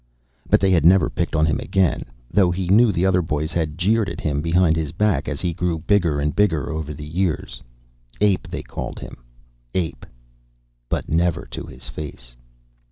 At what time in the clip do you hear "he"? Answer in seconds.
2.49-2.69, 5.41-5.53